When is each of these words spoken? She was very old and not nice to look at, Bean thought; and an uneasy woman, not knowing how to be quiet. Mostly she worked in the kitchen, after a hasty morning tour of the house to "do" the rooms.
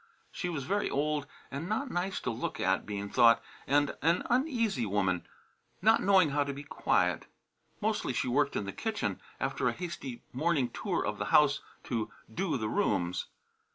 She 0.31 0.49
was 0.49 0.63
very 0.63 0.89
old 0.89 1.27
and 1.51 1.69
not 1.69 1.91
nice 1.91 2.19
to 2.21 2.31
look 2.31 2.59
at, 2.59 2.87
Bean 2.87 3.07
thought; 3.07 3.39
and 3.67 3.95
an 4.01 4.23
uneasy 4.31 4.87
woman, 4.87 5.27
not 5.79 6.01
knowing 6.01 6.31
how 6.31 6.43
to 6.43 6.53
be 6.53 6.63
quiet. 6.63 7.27
Mostly 7.81 8.11
she 8.11 8.27
worked 8.27 8.55
in 8.55 8.65
the 8.65 8.71
kitchen, 8.73 9.21
after 9.39 9.67
a 9.69 9.73
hasty 9.73 10.23
morning 10.33 10.69
tour 10.71 11.05
of 11.05 11.19
the 11.19 11.25
house 11.25 11.61
to 11.83 12.09
"do" 12.33 12.57
the 12.57 12.67
rooms. 12.67 13.27